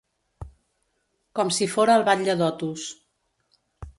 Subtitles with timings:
[1.41, 2.89] Com si fora el batlle d'Otos.